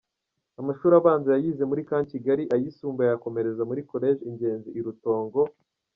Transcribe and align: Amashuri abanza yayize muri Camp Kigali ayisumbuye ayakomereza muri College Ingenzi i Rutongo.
Amashuri 0.61 0.93
abanza 0.99 1.27
yayize 1.31 1.63
muri 1.69 1.85
Camp 1.89 2.05
Kigali 2.13 2.43
ayisumbuye 2.55 3.07
ayakomereza 3.07 3.61
muri 3.69 3.81
College 3.91 4.21
Ingenzi 4.29 4.69
i 4.79 4.81
Rutongo. 4.85 5.41